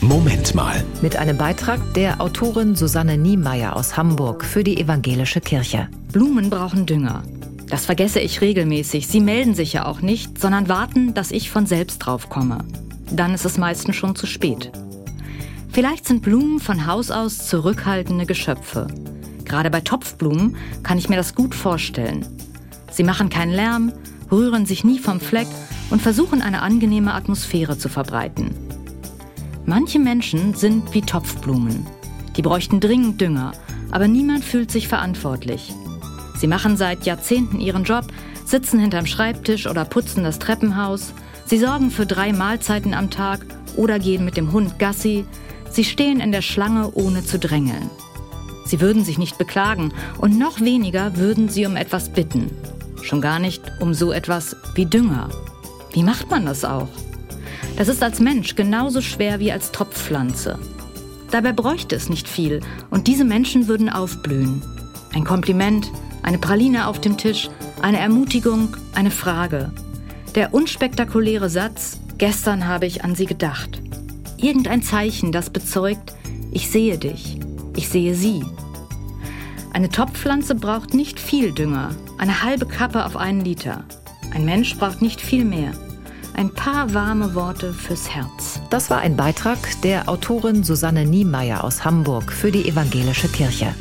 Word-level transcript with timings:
Moment 0.00 0.54
mal. 0.54 0.84
Mit 1.02 1.16
einem 1.16 1.36
Beitrag 1.36 1.80
der 1.94 2.20
Autorin 2.20 2.76
Susanne 2.76 3.18
Niemeyer 3.18 3.74
aus 3.74 3.96
Hamburg 3.96 4.44
für 4.44 4.62
die 4.62 4.80
Evangelische 4.80 5.40
Kirche. 5.40 5.88
Blumen 6.12 6.50
brauchen 6.50 6.86
Dünger. 6.86 7.24
Das 7.68 7.86
vergesse 7.86 8.20
ich 8.20 8.40
regelmäßig. 8.40 9.08
Sie 9.08 9.20
melden 9.20 9.54
sich 9.54 9.72
ja 9.72 9.86
auch 9.86 10.00
nicht, 10.00 10.40
sondern 10.40 10.68
warten, 10.68 11.14
dass 11.14 11.32
ich 11.32 11.50
von 11.50 11.66
selbst 11.66 11.98
drauf 11.98 12.28
komme. 12.28 12.58
Dann 13.10 13.34
ist 13.34 13.44
es 13.44 13.58
meistens 13.58 13.96
schon 13.96 14.14
zu 14.14 14.26
spät. 14.26 14.70
Vielleicht 15.72 16.06
sind 16.06 16.22
Blumen 16.22 16.60
von 16.60 16.86
Haus 16.86 17.10
aus 17.10 17.48
zurückhaltende 17.48 18.24
Geschöpfe. 18.24 18.86
Gerade 19.44 19.68
bei 19.68 19.80
Topfblumen 19.80 20.56
kann 20.84 20.98
ich 20.98 21.08
mir 21.08 21.16
das 21.16 21.34
gut 21.34 21.56
vorstellen. 21.56 22.24
Sie 22.92 23.02
machen 23.02 23.30
keinen 23.30 23.52
Lärm, 23.52 23.92
rühren 24.30 24.64
sich 24.64 24.84
nie 24.84 25.00
vom 25.00 25.18
Fleck 25.18 25.48
und 25.90 26.00
versuchen 26.00 26.40
eine 26.40 26.62
angenehme 26.62 27.14
Atmosphäre 27.14 27.78
zu 27.78 27.88
verbreiten. 27.88 28.54
Manche 29.68 29.98
Menschen 29.98 30.54
sind 30.54 30.94
wie 30.94 31.02
Topfblumen. 31.02 31.86
Die 32.38 32.40
bräuchten 32.40 32.80
dringend 32.80 33.20
Dünger, 33.20 33.52
aber 33.90 34.08
niemand 34.08 34.42
fühlt 34.42 34.70
sich 34.70 34.88
verantwortlich. 34.88 35.74
Sie 36.38 36.46
machen 36.46 36.78
seit 36.78 37.04
Jahrzehnten 37.04 37.60
ihren 37.60 37.84
Job, 37.84 38.06
sitzen 38.46 38.80
hinterm 38.80 39.04
Schreibtisch 39.04 39.66
oder 39.66 39.84
putzen 39.84 40.24
das 40.24 40.38
Treppenhaus. 40.38 41.12
Sie 41.44 41.58
sorgen 41.58 41.90
für 41.90 42.06
drei 42.06 42.32
Mahlzeiten 42.32 42.94
am 42.94 43.10
Tag 43.10 43.44
oder 43.76 43.98
gehen 43.98 44.24
mit 44.24 44.38
dem 44.38 44.52
Hund 44.52 44.78
Gassi. 44.78 45.26
Sie 45.70 45.84
stehen 45.84 46.20
in 46.20 46.32
der 46.32 46.40
Schlange, 46.40 46.90
ohne 46.94 47.22
zu 47.22 47.38
drängeln. 47.38 47.90
Sie 48.64 48.80
würden 48.80 49.04
sich 49.04 49.18
nicht 49.18 49.36
beklagen 49.36 49.92
und 50.16 50.38
noch 50.38 50.62
weniger 50.62 51.18
würden 51.18 51.50
sie 51.50 51.66
um 51.66 51.76
etwas 51.76 52.10
bitten. 52.10 52.50
Schon 53.02 53.20
gar 53.20 53.38
nicht 53.38 53.60
um 53.80 53.92
so 53.92 54.12
etwas 54.12 54.56
wie 54.76 54.86
Dünger. 54.86 55.28
Wie 55.92 56.02
macht 56.02 56.30
man 56.30 56.46
das 56.46 56.64
auch? 56.64 56.88
Das 57.78 57.86
ist 57.86 58.02
als 58.02 58.18
Mensch 58.18 58.56
genauso 58.56 59.00
schwer 59.00 59.38
wie 59.38 59.52
als 59.52 59.70
Topfpflanze. 59.70 60.58
Dabei 61.30 61.52
bräuchte 61.52 61.94
es 61.94 62.08
nicht 62.08 62.26
viel 62.26 62.58
und 62.90 63.06
diese 63.06 63.24
Menschen 63.24 63.68
würden 63.68 63.88
aufblühen. 63.88 64.62
Ein 65.14 65.22
Kompliment, 65.22 65.88
eine 66.24 66.38
Praline 66.38 66.88
auf 66.88 67.00
dem 67.00 67.16
Tisch, 67.16 67.48
eine 67.80 68.00
Ermutigung, 68.00 68.76
eine 68.96 69.12
Frage. 69.12 69.70
Der 70.34 70.54
unspektakuläre 70.54 71.48
Satz, 71.48 72.00
gestern 72.18 72.66
habe 72.66 72.86
ich 72.86 73.04
an 73.04 73.14
Sie 73.14 73.26
gedacht. 73.26 73.80
Irgendein 74.38 74.82
Zeichen, 74.82 75.30
das 75.30 75.48
bezeugt, 75.48 76.14
ich 76.50 76.70
sehe 76.70 76.98
dich, 76.98 77.38
ich 77.76 77.88
sehe 77.88 78.16
Sie. 78.16 78.44
Eine 79.72 79.88
Topfpflanze 79.88 80.56
braucht 80.56 80.94
nicht 80.94 81.20
viel 81.20 81.52
Dünger, 81.52 81.90
eine 82.18 82.42
halbe 82.42 82.66
Kappe 82.66 83.06
auf 83.06 83.16
einen 83.16 83.44
Liter. 83.44 83.84
Ein 84.34 84.44
Mensch 84.44 84.76
braucht 84.76 85.00
nicht 85.00 85.20
viel 85.20 85.44
mehr. 85.44 85.70
Ein 86.38 86.50
paar 86.50 86.94
warme 86.94 87.34
Worte 87.34 87.74
fürs 87.74 88.08
Herz. 88.08 88.60
Das 88.70 88.90
war 88.90 88.98
ein 88.98 89.16
Beitrag 89.16 89.58
der 89.82 90.08
Autorin 90.08 90.62
Susanne 90.62 91.04
Niemeyer 91.04 91.64
aus 91.64 91.84
Hamburg 91.84 92.30
für 92.30 92.52
die 92.52 92.68
Evangelische 92.68 93.26
Kirche. 93.26 93.74